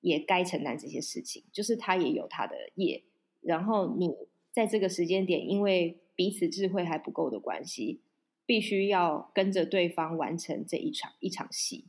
[0.00, 3.04] 也该承担这些事情，就是他也有他的业。
[3.40, 4.10] 然后你
[4.52, 8.00] 在这个时间点，因为彼此智慧还不够的关系，
[8.46, 11.86] 必须要跟着对方完成这一场一场戏，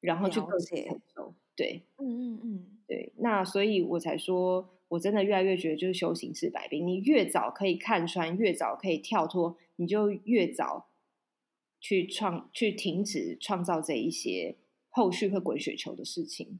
[0.00, 1.34] 然后去各自承受。
[1.54, 3.12] 对，嗯嗯嗯，对。
[3.18, 4.76] 那所以我才说。
[4.90, 6.84] 我真的越来越觉得，就是修行治百病。
[6.84, 10.88] 你越早可以看穿，越早可以跳脱，你就越早
[11.78, 14.56] 去创、去停止创造这一些
[14.88, 16.58] 后续会滚雪球的事情。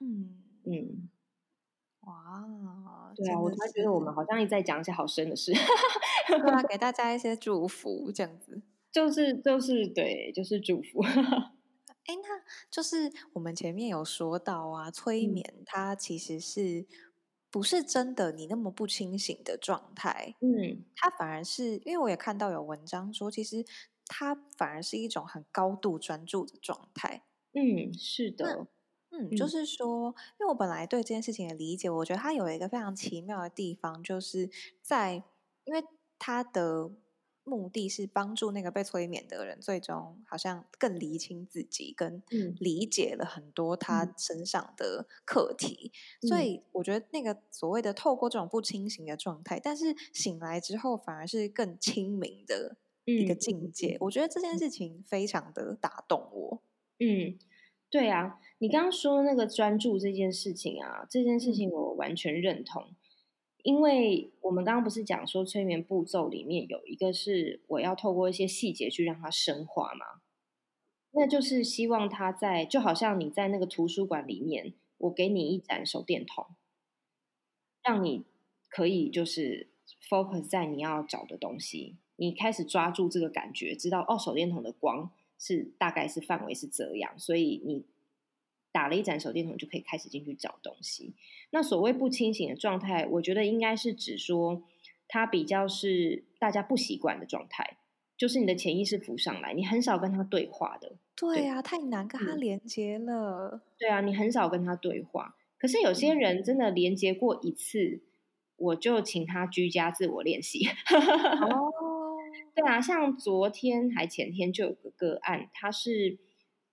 [0.00, 1.10] 嗯嗯，
[2.06, 5.52] 哇，对啊，我突然觉得我们好像一直在讲一些好深的事，
[6.28, 11.02] 对啊， 给大家一些祝福，这样子，就是就是对，就是祝福。
[12.06, 16.86] 哎，那就是我们前面有说到啊，催眠它其实是。
[17.48, 23.64] 不是真的，你那么不清醒的状态，嗯，它反而是，因为我也看到有文章说，其实
[24.04, 27.22] 它反而是一种很高度专注的状态，
[27.54, 28.66] 嗯，是的，
[29.10, 34.50] 嗯，就是说，因为我本来对这件事情的理解，我觉得它有一个非常奇妙的地方，就是
[34.82, 35.22] 在，
[35.64, 35.82] 因为
[36.18, 36.90] 它的。
[37.48, 42.20] 目的是帮助那个被催眠的人，最终好像更厘清自己，跟
[42.58, 45.92] 理解了很多他身上的课题。
[46.22, 53.94] 嗯、所以我觉得那个所谓的透过这种不清醒的状态，但是醒来之后反而是更清明的一个境界。
[53.94, 56.60] 嗯、我觉得这件事情非常的打动我。
[56.98, 57.38] 嗯，
[57.88, 62.95] 对啊，你刚刚说那个专注这件事情啊，这件事情我完全认同。
[63.66, 70.22] 因为我们刚刚不是讲说催眠步骤里面有一个是我要透过一些细节去让它深化吗？
[71.10, 76.46] 那就是希望他在就好像你在那个图书馆里面，我给你一盏手电筒，
[77.82, 78.24] 让你
[78.68, 79.68] 可以就是
[80.08, 87.84] focus 在你要找的东西，你开始抓住这个感觉，知道哦，手电筒的光是大概是范围是这样，所以你。
[88.76, 91.14] 打了一盏手电筒就可以开始进去找东西。
[91.48, 94.62] 那所谓不清醒的状态，我觉得应该是指说，
[95.08, 97.78] 它比较是大家不习惯的状态，
[98.18, 100.96] 就是你的潜意识浮上来，你很少跟他对话的。
[101.16, 103.52] 对啊，对，太难跟他连接了。
[103.54, 103.60] 嗯。
[103.78, 105.34] 对啊，你很少跟他对话。
[105.56, 108.00] 可是有些人真的连接过一次，嗯、
[108.56, 110.68] 我就请他居家自我练习。
[110.68, 111.72] 哦，
[112.54, 116.18] 对啊，像昨天还前天就有个个案，他是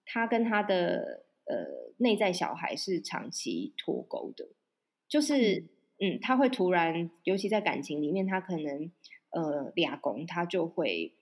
[0.03, 1.23] 他跟他的。
[1.45, 4.47] 呃，内在小孩是长期脱钩的，
[5.09, 5.59] 就是
[5.99, 8.91] 嗯，嗯，他会突然，尤其在感情里面，他可能
[9.31, 11.13] 呃俩公，他就会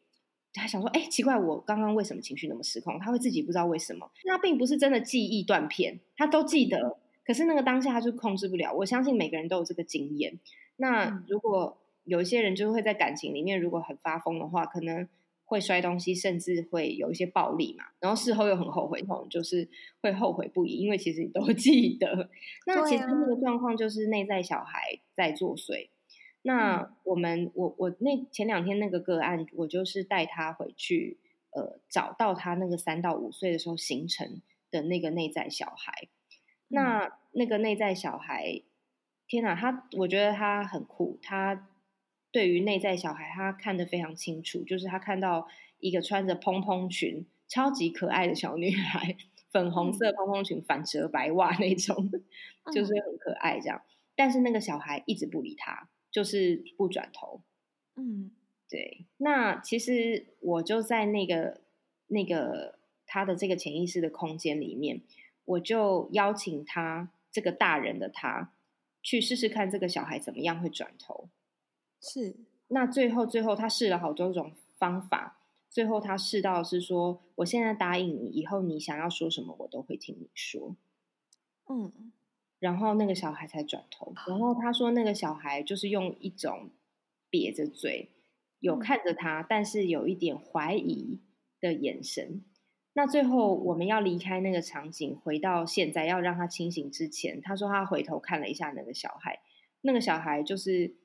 [0.53, 2.99] 他想说，哎，奇怪，我刚刚为什么情绪那么失控？
[2.99, 8.73] 他会自己不知道为什么，那并不是真的记忆断片，他都记得，可是那个当下他就控制不了。
[8.73, 10.39] 我相信每个人都有这个经验。
[10.77, 15.07] 那如果有一些人就会在感情里面，如果很发疯的话，可能。
[15.51, 19.67] 会摔东西，甚至会有一些暴力嘛，然后事后又很后悔，就是
[20.01, 22.29] 会后悔不已，因为其实你都记得。
[22.65, 25.89] 那其实那个状况就是内在小孩在作祟。
[26.43, 36.07] 那我们，我我那前两天那个个案，我就是带他回去，呃，找到他那个三到五岁的时候形成的那个内在小孩。
[36.69, 38.61] 那那个内在小孩，
[39.27, 41.67] 天哪，他我觉得他很酷，他。
[42.31, 45.47] 对于内在小孩，他看得非常清楚，就是他看到
[45.79, 49.17] 一个穿着蓬蓬裙、超级可爱的小女孩，
[49.51, 52.09] 粉红色蓬蓬裙、反折白袜那种，
[52.73, 53.81] 就是很可爱这样。
[54.15, 57.41] 但是那个小孩一直不理他，就是不转头。
[57.95, 58.31] 嗯，
[58.69, 59.05] 对。
[59.17, 61.61] 那其实我就在那个
[62.07, 65.01] 那个他的这个潜意识的空间里面，
[65.43, 68.53] 我就邀请他这个大人的他
[69.01, 71.29] 去试试看这个小孩怎么样会转头。
[72.01, 72.35] 是，
[72.69, 75.37] 那最后最后他试了好多种方法，
[75.69, 80.75] 最后他试到是说，我现在答应你，以后你想要说什么，我都会听你说。
[81.69, 82.11] 嗯，
[82.57, 86.71] 然后那个小孩才转头，然后他说那个小孩就是用一种
[87.29, 88.09] 瘪着嘴，
[88.59, 91.19] 有看着他，但是有一点怀疑
[91.59, 92.43] 的眼神。
[92.93, 99.39] 那最后我们要离开那个场景，回到现在要让他清醒之前，他说他回头看了一下那个小孩，
[99.81, 100.95] 那个小孩就是。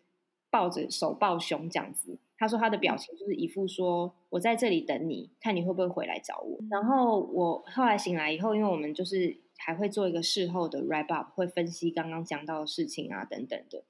[0.56, 6.58] 抱着手抱胸这样子，他说他的表情就是一副说我在这里等你，看你会不会回来找我。
[6.70, 13.84] 然后我后来醒来以后，因为我们就是还会做一个事后的 wrap up，会分析刚刚讲到的事情啊等等的。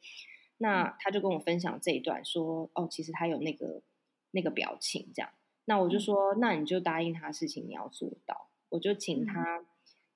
[0.58, 3.82] 那他就跟我分享这一段，说哦，其实他有那个
[4.32, 5.30] 那个表情这样。
[5.66, 8.48] 那我就说，那你就答应他事情，你要做到。
[8.70, 9.64] 我就请他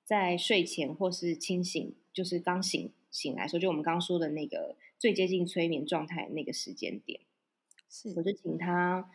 [0.03, 7.21] 在睡前或是清醒，就是刚醒醒来的时候，就我们刚刚说的那个最接近催眠状态的那个时间点，
[7.89, 9.09] 是，我就请他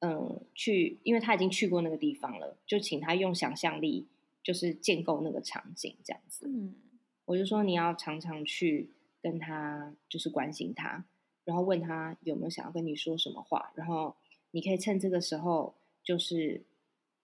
[0.00, 4.06] 嗯去，因为他已经去过那个地方了，就请他用想象力，
[4.42, 6.46] 就是建构那个场景这样子。
[6.46, 6.74] 嗯，
[7.24, 8.90] 我就说你要常常去
[9.22, 11.06] 跟他，就是关心他，
[11.44, 14.14] 然后问他有没有想要跟你说什么话，然后
[14.50, 15.74] 你可以趁这个时候，
[16.04, 16.66] 就是。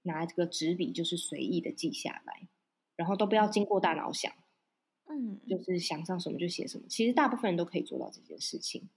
[0.09, 2.47] 拿这个纸笔，就是随意的记下来，
[2.95, 4.33] 然后都不要经过大脑想，
[5.09, 6.87] 嗯，就是想上什么就写什么。
[6.89, 8.89] 其实大部分人都可以做到这件事情，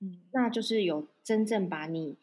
[0.00, 2.16] 嗯，那就是有真正把你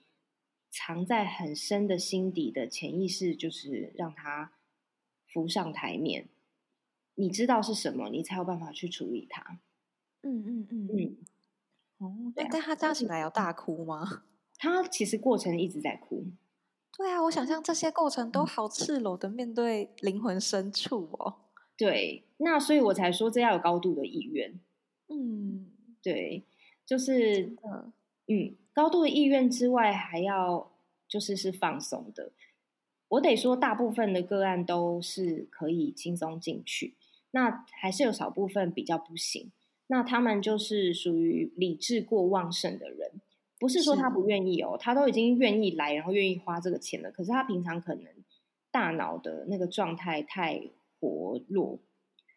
[0.70, 4.54] 藏在很深的心底的潜意识，就是让它
[5.28, 6.28] 浮上台面。
[7.16, 9.60] 你知道是什么，你才有办法去处理它。
[10.24, 11.18] 嗯嗯嗯嗯，
[11.98, 14.24] 哦，对，但他这样醒来要大哭吗？
[14.58, 16.26] 他其实过程一直在哭。
[16.98, 21.36] 对啊，我想象这些过程都好赤裸的面对灵魂深处哦。
[21.82, 24.54] 对，那所以我才说这要有高度的意愿。
[25.08, 25.66] 嗯，
[26.04, 26.44] 对，
[26.86, 27.92] 就是嗯
[28.28, 30.72] 嗯，高度的意愿之外，还要
[31.08, 32.34] 就是是放松的。
[33.08, 36.94] 我得说，大部分的个案都是可以轻松进去，
[37.32, 39.52] 那还是有少部分比较不行。
[39.88, 43.14] 那他们就是属于理智过旺盛的人。
[43.58, 47.12] 不是说他不愿意哦，他都已经愿意来，然后愿意花这个钱了。
[47.12, 48.06] 可是他平常可能
[48.70, 50.62] 大脑的那个状态太
[51.02, 51.80] 活络，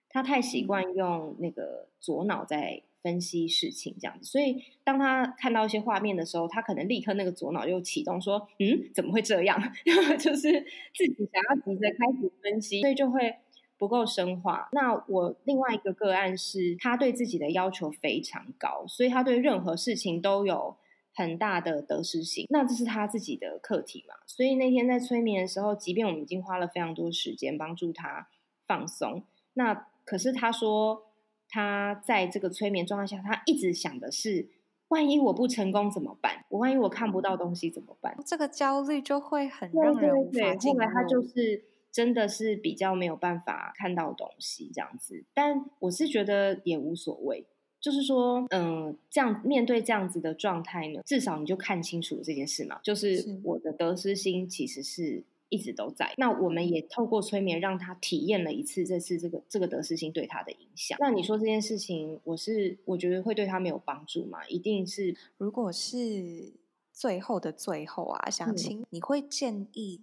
[0.08, 4.24] 他太习惯用那个左脑在分析事情这样子。
[4.24, 9.60] 所以当他看到一些画面的时候，他可能立刻那个左脑就启动，说：“嗯，怎么会这样？”
[10.18, 10.50] 就是
[10.94, 13.36] 自己想要急着开始分析，所以就会
[13.76, 14.70] 不够深化。
[14.72, 20.76] 那我另外一个个案是，他对自己的要求非常高，所以他对任何事情都有。
[21.16, 24.16] 很大的得失心，那这是他自己的课题嘛？
[24.26, 28.26] 所以那天在催眠的时候，即便我们已经花了非常多时间帮助他
[28.66, 29.22] 放松，
[29.54, 31.06] 那可是他说
[31.48, 34.48] 他在这个催眠状态下，他一直想的是：
[34.88, 36.44] 万一我不成功怎么办？
[36.48, 38.16] 我万一我看不到东西怎么办？
[38.26, 40.78] 这个焦虑就会很让人无法进入。
[40.78, 47.46] 后来他就是真的是比较没有办法看到东西这样子，但我是觉得也无所谓。
[47.80, 52.80] 就是说，嗯，这样面对这样子的状态呢，至少你就看清楚这件事嘛。
[52.82, 55.22] 就是我的得失心其实是
[55.54, 56.12] 一直都在。
[56.16, 60.98] 那我们也透过催眠让他体验了一次这次这个这个得失心对他的影响。
[61.00, 64.44] 那你说这件事情，我是我觉得会对他没有帮助吗？
[64.48, 65.16] 一定是。
[65.38, 66.52] 如果是
[66.92, 70.00] 最后的最后啊，想请你会建议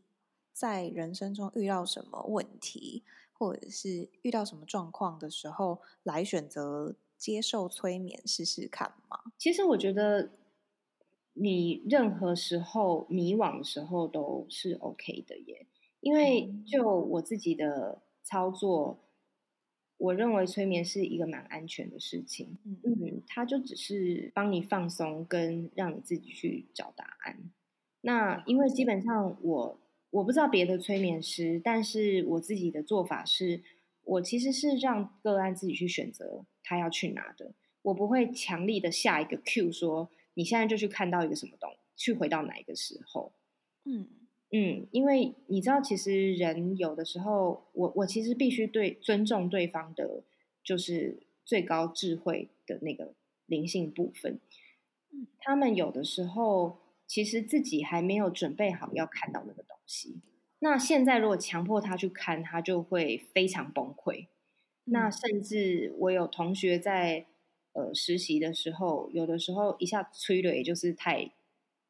[0.54, 6.96] 在人生中遇到什么问题，或者是遇到什么状况的时候来选择。
[7.22, 9.20] 接受催眠试试看吗？
[9.38, 10.32] 其实我觉得，
[11.42, 15.66] 你任何时候迷惘的时候都是 OK 的耶。
[16.00, 19.00] 因为就我自己的操作，
[19.98, 22.58] 我认为催眠是一个蛮安全的事情。
[22.66, 27.52] 嗯嗯，它就只是帮你放松，跟让你自己去找答案。
[28.02, 29.80] 那因为基本上我
[30.10, 33.62] 我不知道别的催眠师，但是我自己的做法是，
[34.04, 36.46] 我其实是让个案自己去选择。
[36.64, 43.34] 他要去哪的，我不会强力的下一个 Q 说，你现在就去看到一个什么东西，去回到哪一个时候？
[43.86, 44.08] 嗯
[44.52, 50.24] 嗯，因为你知道，其实人有的时候，我我其实必须对尊重对方的，
[50.64, 53.14] 就是最高智慧的那个
[53.46, 54.40] 灵性部分。
[55.12, 60.22] 嗯，他们有的时候其实自己还没有准备好要看到那个东西，
[60.60, 64.28] 那现在如果强迫他去看，他就会非常崩溃。
[64.84, 67.26] 那甚至我有同学在
[67.74, 71.32] 呃实习的时候，有的时候一下催泪，也就是太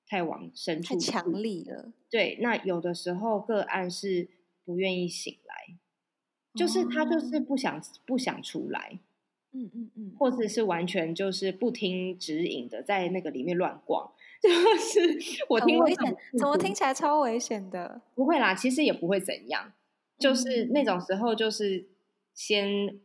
[0.07, 1.91] 太往深处，太强力了。
[2.09, 4.29] 对，那有的时候个案是
[4.63, 5.77] 不愿意醒来，
[6.53, 8.99] 就是他就是不想、哦、不想出来，
[9.51, 14.11] 嗯嗯嗯，或者是完全就是不听指引的在那个里面乱逛，
[14.41, 18.01] 就是我听危险，怎么听起来超危险的？
[18.15, 19.73] 不会啦，其实也不会怎样，
[20.17, 21.87] 就是那种时候就是。
[22.33, 23.01] 先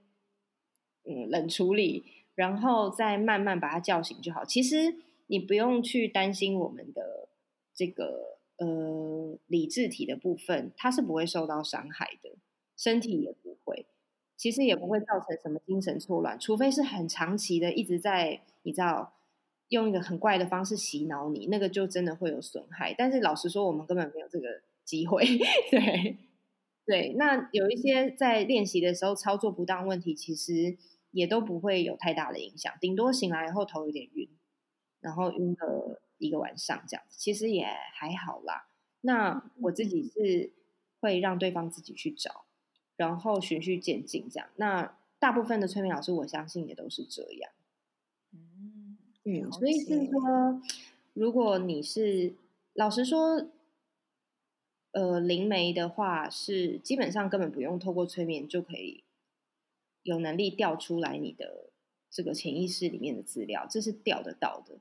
[1.04, 2.04] 嗯冷处理，
[2.36, 4.44] 然后再慢慢把他叫醒就好。
[4.44, 4.94] 其实
[5.26, 7.28] 你不用去担心我们的
[7.74, 12.36] 这个呃理智体的部分，它是不会受到伤害的，
[12.76, 13.86] 身体也不会，
[14.36, 19.14] 其实也不会造成什么精神错乱，除非是很长期的一直在你知道
[19.70, 22.94] 用一个很怪的方式洗脑你，那个就真的会有损害。
[22.96, 25.24] 但是老实说，我们根本没有这个机会。
[25.70, 26.18] 对
[26.86, 30.76] 对，那有一些在练习的时候操作不当问题，其实
[31.16, 34.28] 也都不会有太大的影响，顶多醒来以后头有点晕，
[35.00, 38.68] 然后晕个一个晚上这样子，其实也还好啦。
[39.00, 40.52] 那我自己是
[41.00, 42.44] 会让对方自己去找，
[42.96, 44.46] 然后循序渐进这样。
[44.56, 47.50] 那大部分的催眠老师，我相信也都是这样。
[49.24, 50.60] 嗯，所以是说，
[51.14, 52.34] 如果你是
[52.74, 53.48] 老实说，
[54.92, 59.02] 呃，灵媒的话，是基本上根本不用透过催眠就可以
[60.06, 61.70] 有能力调出来你的
[62.10, 64.78] 这个潜意识里面的资料，这是调得到的。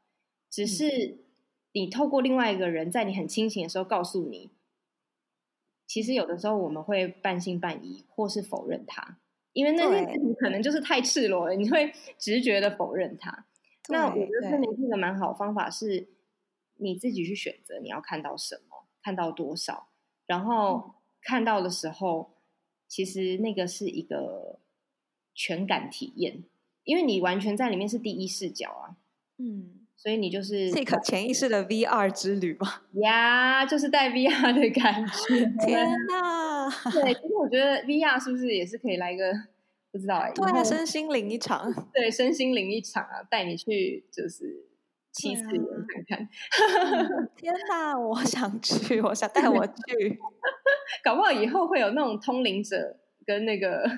[0.50, 1.26] 只是
[1.74, 4.52] 你透过另外一个人，在你很清醒的时候告诉你，
[5.86, 9.20] 其实有的时候我们会半信半疑，或是否认他，
[9.52, 13.48] 因为那些事情可能就是太赤裸了，你会直觉的否认他。
[13.90, 16.08] 那我觉得催眠是一个蛮好的方法，是
[16.78, 19.90] 你自己去选择你要看到什么，看到多少，
[20.26, 22.32] 然后看到的时候，
[22.88, 24.60] 其实那个是一个
[25.36, 26.44] 全感体验，
[26.86, 28.96] 因为你完全在里面是第一视角啊，
[29.38, 32.84] 嗯，所以你就是这个潜意识的 VR 之旅吧？
[32.94, 35.46] 呀，就是带 VR 的感觉。
[35.68, 36.70] 天哪！
[36.92, 39.32] 对，其实我觉得 VR 是不是也是可以来一个？
[39.92, 44.68] 不知道哎，对啊，身心灵一场， 对，身心灵一场啊，带你去就是
[45.14, 46.30] 七次元看看。
[47.38, 50.20] 天哪，我想去，我想带我去。
[51.02, 53.90] 搞不好以后会有那种通灵者跟那个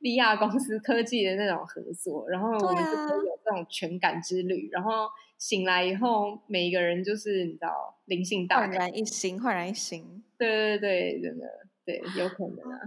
[0.00, 4.68] VR 公司科技的那种合作，然后我们就可以有这种全感之旅。
[4.72, 10.22] 然后醒来以后，每一个人就是你知道灵性大焕然一新，焕然一新。
[10.38, 11.46] 对对对，真的。
[11.82, 12.78] 对，有可能啊。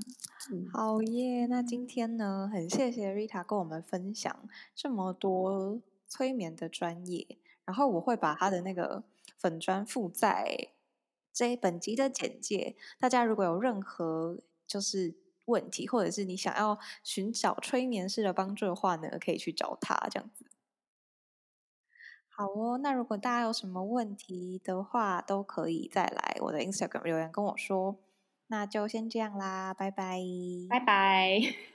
[0.72, 1.48] 好耶！
[1.48, 7.26] 那今天呢，很谢谢 Rita 跟我们分享这么多催眠的专业。
[7.66, 9.04] 然后我会把他的那个
[9.38, 10.70] 粉专附在
[11.34, 12.76] 这一本集的简介。
[13.00, 14.38] 大家如果有任何
[14.68, 20.46] 就是问题，或者是你想要寻找催眠式的帮助的话呢，可以去找他这样子。
[22.30, 28.00] 好哦，那如果大家有什么问题的话，都可以再来我的 Instagram 留言跟我说。
[28.48, 30.20] 那就先这样啦，拜拜，
[30.70, 31.73] 拜拜。